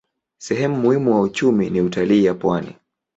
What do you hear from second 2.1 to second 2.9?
ya pwani.